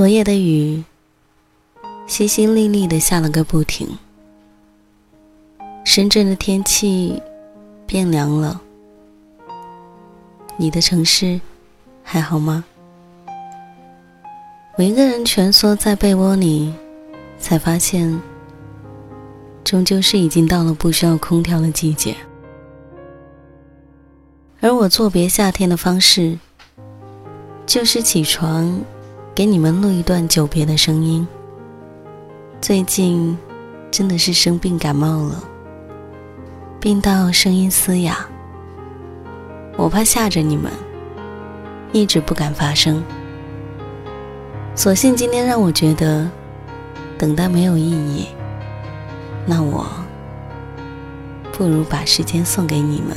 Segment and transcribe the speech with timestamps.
[0.00, 0.82] 昨夜的雨，
[2.08, 3.86] 淅淅沥沥的下了个不停。
[5.84, 7.22] 深圳的天气
[7.86, 8.58] 变凉了，
[10.56, 11.38] 你的城市
[12.02, 12.64] 还好吗？
[14.78, 16.72] 我一个人蜷缩在被窝里，
[17.38, 18.18] 才发现，
[19.62, 22.16] 终究是已经到了不需要空调的季节。
[24.62, 26.38] 而我作别夏天的方式，
[27.66, 28.80] 就是起床。
[29.40, 31.26] 给你们录一段久别的声音。
[32.60, 33.38] 最近
[33.90, 35.42] 真的是生病感冒了，
[36.78, 38.18] 病到声音嘶哑。
[39.78, 40.70] 我怕吓着你们，
[41.90, 43.02] 一直不敢发声。
[44.74, 46.30] 所幸今天让我觉得
[47.16, 48.26] 等待没有意义，
[49.46, 49.86] 那我
[51.50, 53.16] 不如把时间送给你们。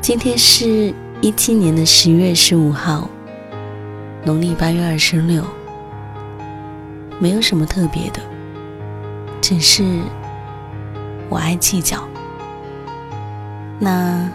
[0.00, 3.10] 今天是一七年的十月十五号。
[4.22, 5.42] 农历八月二十六，
[7.18, 8.20] 没有什么特别的，
[9.40, 9.82] 只是
[11.30, 12.06] 我爱计较。
[13.78, 14.30] 那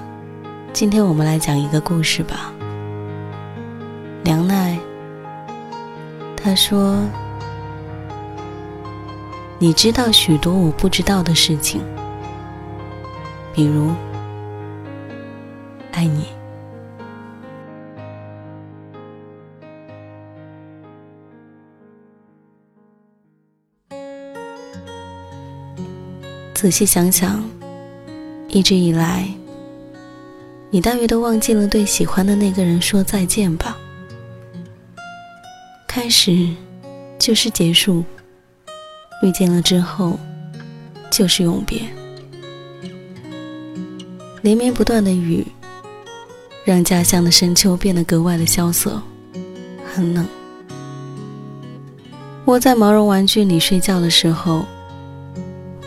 [0.73, 2.51] 今天我们来讲一个故事吧。
[4.23, 4.75] 梁奈
[6.35, 6.97] 他说
[9.59, 11.79] ：“你知道许多我不知道的事情，
[13.53, 13.91] 比如
[15.91, 16.29] 爱你。”
[26.65, 27.47] 仔细想想，
[28.47, 29.29] 一直以来，
[30.71, 33.77] 你大约都忘记了对喜欢的那个人说再见吧。
[35.85, 36.49] 开始
[37.19, 38.03] 就是结束，
[39.21, 40.17] 遇见了之后
[41.11, 41.83] 就是永别。
[44.41, 45.45] 连绵不断的雨，
[46.63, 48.99] 让家乡的深秋变得格外的萧瑟，
[49.93, 50.25] 很冷。
[52.45, 54.65] 窝在毛绒玩具里睡觉的时候。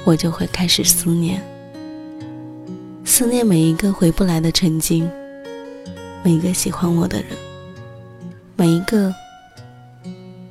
[0.08, 1.38] 我就会开始思念，
[3.04, 5.06] 思念每一个回不来的曾经，
[6.24, 7.36] 每一个喜欢我的人，
[8.56, 9.14] 每一个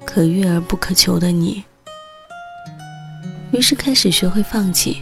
[0.05, 1.63] 可遇而不可求的你。
[3.51, 5.01] 于是开始学会放弃。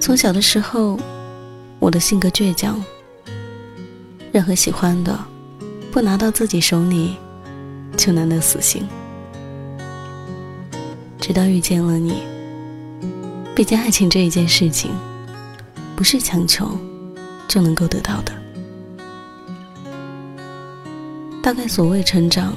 [0.00, 0.98] 从小的时候，
[1.78, 2.82] 我的性格倔强，
[4.32, 5.14] 任何喜欢的，
[5.90, 7.16] 不拿到自己手里，
[7.98, 8.88] 就难得死心。
[11.20, 12.31] 直到遇见了你。
[13.54, 14.90] 毕竟，爱情这一件事情，
[15.94, 16.76] 不是强求，
[17.46, 18.32] 就能够得到的。
[21.42, 22.54] 大概所谓成长，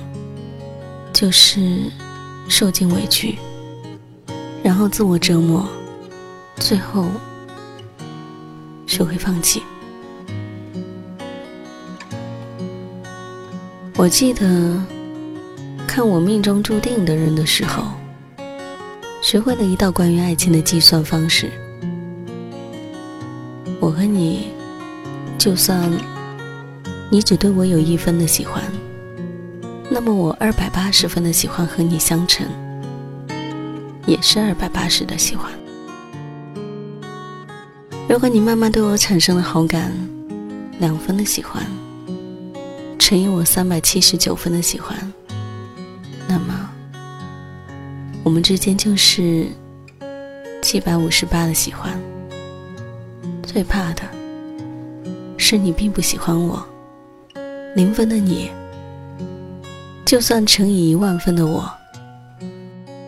[1.11, 1.91] 就是
[2.47, 3.37] 受尽委屈，
[4.63, 5.67] 然后自我折磨，
[6.55, 7.05] 最后
[8.87, 9.61] 学会放弃。
[13.97, 14.81] 我记得
[15.85, 17.91] 看我命中注定的人的时候，
[19.25, 21.49] 学会了一道关于爱情的计算方式。
[23.79, 24.49] 我和你，
[25.35, 25.91] 就算
[27.09, 28.61] 你只对我有一分的喜欢，
[29.89, 32.45] 那么我二百八十分的喜欢和你相乘，
[34.05, 35.51] 也是二百八十的喜欢。
[38.07, 39.91] 如果你慢慢对我产生了好感，
[40.77, 41.65] 两分的喜欢。
[42.99, 44.95] 乘以我三百七十九分的喜欢，
[48.45, 49.47] 之间就是
[50.61, 51.99] 七百五十八的喜欢。
[53.41, 54.03] 最怕的
[55.35, 56.63] 是你并不喜欢我，
[57.73, 58.51] 零分的你，
[60.05, 61.67] 就算乘以一万分的我，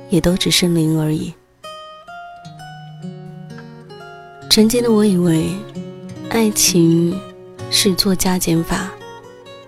[0.09, 1.31] 也都只是零而已。
[4.49, 5.51] 曾经的我以为，
[6.31, 7.15] 爱情
[7.69, 8.89] 是做加减法。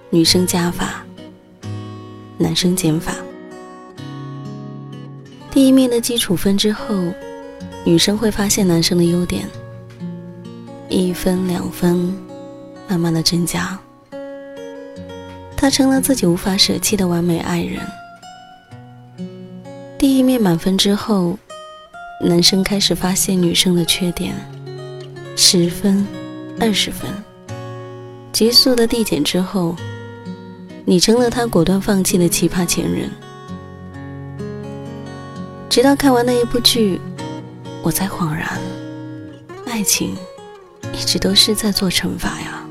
[0.10, 1.06] 女生加法，
[2.40, 3.14] 男生减法。
[5.60, 6.96] 第一面的基础分之后，
[7.84, 9.46] 女生会发现男生的优点，
[10.88, 12.16] 一分两分，
[12.88, 13.78] 慢慢的增加。
[15.58, 17.82] 他成了自己无法舍弃的完美爱人。
[19.98, 21.38] 第一面满分之后，
[22.24, 24.34] 男生开始发现女生的缺点，
[25.36, 26.08] 十分、
[26.58, 27.12] 二十分，
[28.32, 29.76] 急速的递减之后。
[30.86, 33.12] 你成了他果断放弃的奇葩前任，
[35.70, 37.00] 直到看完那一部剧，
[37.84, 38.60] 我才恍然，
[39.68, 40.16] 爱情
[40.92, 42.66] 一直都是在做惩罚呀。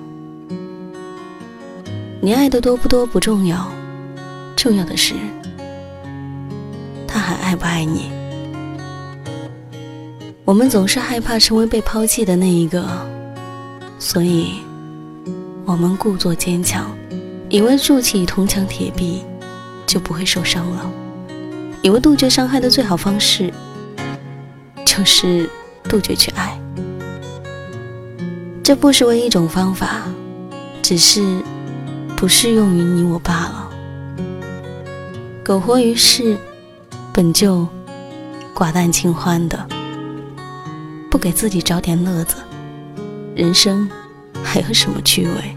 [2.21, 3.71] 你爱的多不多不重要，
[4.57, 5.15] 重要的是
[7.07, 8.11] 他还爱不爱你。
[10.45, 12.85] 我们总是害怕成为被抛弃的那一个，
[14.01, 14.55] 所以
[15.65, 16.91] 我们故作坚强。
[17.49, 19.23] 以为筑起铜墙铁壁
[19.87, 20.91] 就不会受伤了，
[21.89, 23.51] 以为杜绝伤害的最好方式
[24.85, 25.49] 就是
[25.85, 26.61] 杜绝去爱。
[28.63, 30.03] 这不是唯一种方法，
[30.83, 31.43] 只是
[32.15, 33.71] 不适用于你我罢了。
[35.43, 36.37] 苟活于世，
[37.11, 37.67] 本就
[38.55, 39.67] 寡淡清欢的，
[41.11, 42.37] 不给自己找点乐子，
[43.35, 43.89] 人生
[44.45, 45.57] 还有什么趣味？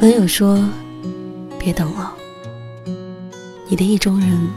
[0.00, 0.58] 朋友说
[1.60, 2.12] ：“别等了，
[3.72, 4.50] 你的意中人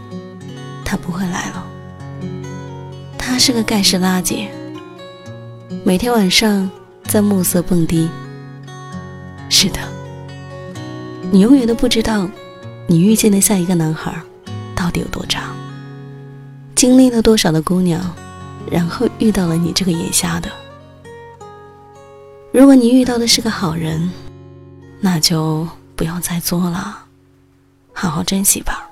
[0.83, 1.65] 他不会来了。
[3.17, 4.49] 他是个盖世垃圾，
[5.85, 6.69] 每天晚上
[7.05, 8.09] 在暮色蹦迪。
[9.49, 9.79] 是的，
[11.31, 12.27] 你永远都不知道，
[12.87, 14.13] 你遇见的下一个男孩
[14.75, 15.43] 到底有多渣，
[16.75, 18.01] 经历了多少的姑娘，
[18.69, 20.51] 然后遇到了你这个眼瞎的。
[22.51, 24.11] 如果你遇到的是个好人。”
[24.99, 25.65] 那就
[25.95, 27.05] 不要再作了，
[27.93, 28.89] 好好珍惜吧。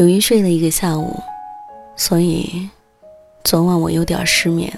[0.00, 1.14] 由于睡了一个下午，
[1.94, 2.66] 所以
[3.44, 4.72] 昨晚我有点失眠。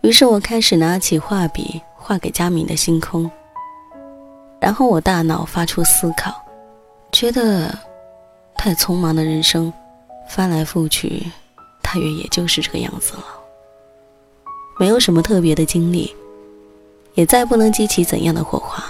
[0.00, 3.30] 于是我开始拿起画笔画给佳敏的星空。
[4.58, 6.34] 然后我大脑发出思考，
[7.12, 7.78] 觉得
[8.54, 9.70] 太匆忙的人生，
[10.26, 11.26] 翻来覆去，
[11.82, 13.24] 大约也就是这个样子了。
[14.80, 16.16] 没有什么特别的经历。
[17.12, 18.82] 也再不能激起怎样的火花。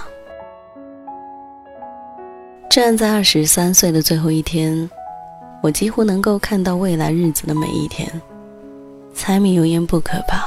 [2.73, 4.89] 站在二十三岁的最后一天，
[5.63, 8.11] 我几乎能够看到未来日子的每一天。
[9.15, 10.43] 柴米油盐不可怕，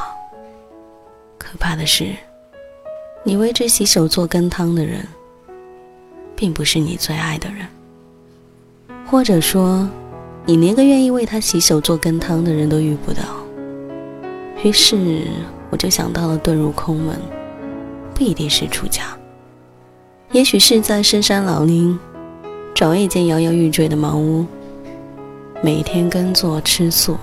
[1.38, 2.15] 可怕的是，
[3.24, 5.08] 你为之洗手做羹汤的人，
[6.36, 7.67] 并不是你最爱的人，
[9.05, 9.88] 或者说，
[10.48, 13.22] 你连个愿意为他洗手做羹汤的人都遇不到。
[14.63, 15.27] 于是，
[15.70, 17.15] 我就想到了遁入空门。
[18.15, 19.15] 不一定是出家，
[20.32, 21.96] 也许是在深山老林
[22.75, 24.46] 找一间摇摇欲坠的茅屋，
[25.63, 27.17] 每天耕作吃素，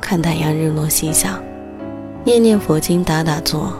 [0.00, 1.40] 看太阳日落西下，
[2.24, 3.72] 念念佛经打打坐。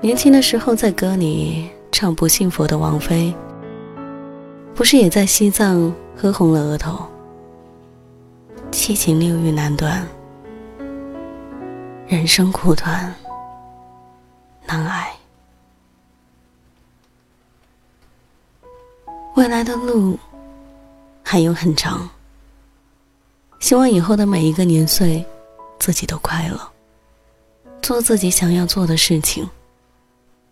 [0.00, 3.32] 年轻的时候在歌里唱不信佛的王妃，
[4.74, 7.06] 不是也在西藏喝红了额头？
[8.72, 10.04] 七情六欲难断，
[12.08, 13.14] 人生苦短。
[14.66, 15.08] 难挨，
[19.40, 20.18] 未来的路
[21.22, 22.06] 还有很长。
[23.58, 25.24] 希望以后的每一个年岁，
[25.78, 26.60] 自己都快乐，
[27.80, 29.48] 做自己想要做的事情，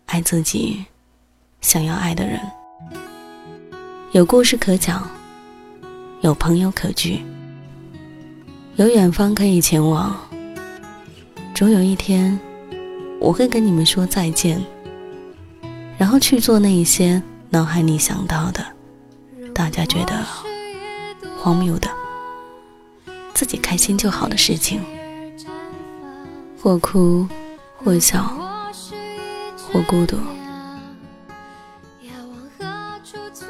[0.07, 0.83] 爱自己
[1.61, 2.41] 想要爱的人，
[4.11, 5.07] 有故事可讲，
[6.21, 7.23] 有朋友可聚，
[8.77, 10.19] 有远方可以前往。
[11.53, 12.39] 总有一天，
[13.19, 14.59] 我会跟你们说再见，
[15.95, 18.65] 然后去做那一些脑海里想到的，
[19.53, 20.25] 大家觉得
[21.37, 21.89] 荒谬的。
[23.33, 24.81] 自己开心就好的事情，
[26.61, 27.25] 或哭，
[27.77, 28.21] 或笑，
[29.71, 30.17] 或孤独，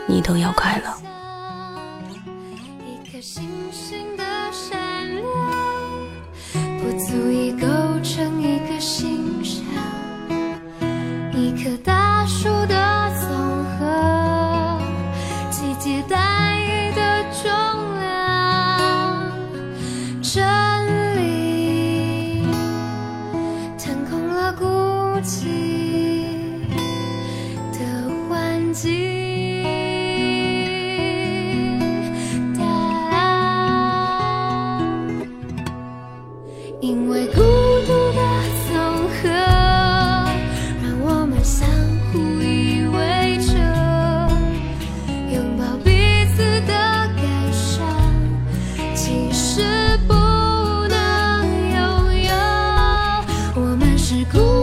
[0.07, 0.93] 你都要快乐。
[8.41, 9.65] 一个欣赏，
[11.33, 12.47] 一棵大树
[28.73, 29.63] 己
[32.57, 32.61] 答
[36.81, 37.41] 因为孤
[37.87, 38.19] 独的
[38.67, 38.75] 总
[39.09, 39.27] 和
[40.81, 41.67] 让我们相
[42.11, 43.53] 互依偎着
[45.33, 46.73] 拥抱彼此的
[47.17, 47.77] 感伤
[48.93, 50.13] 即使不
[50.87, 50.95] 能
[51.71, 51.79] 拥
[52.23, 52.31] 有
[53.55, 54.58] 我们是孤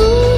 [0.00, 0.29] Ooh.